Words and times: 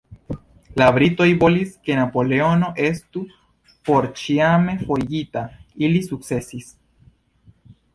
La 0.81 0.85
Britoj 0.95 1.27
volis 1.43 1.75
ke 1.89 1.99
Napoleono 1.99 2.71
estu 2.87 3.23
porĉiame 3.91 4.79
forigita; 4.85 5.49
ili 5.87 6.07
sukcesis. 6.13 6.79